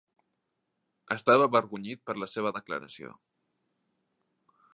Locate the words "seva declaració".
2.33-3.13